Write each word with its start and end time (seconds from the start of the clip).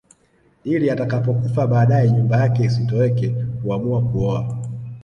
Ili 0.63 0.91
atakapokufa 0.91 1.67
baadae 1.67 2.11
nyumba 2.11 2.37
yake 2.37 2.63
isitoweke 2.63 3.35
huamua 3.63 4.01
kuoa 4.01 4.59